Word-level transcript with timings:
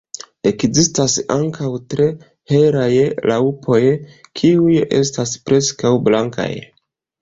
Ekzistas 0.51 1.17
ankaŭ 1.35 1.69
tre 1.93 2.09
helaj 2.53 2.89
raŭpoj, 3.29 3.81
kiuj 4.43 4.83
estas 5.05 5.39
preskaŭ 5.49 5.97
blankaj. 6.11 6.53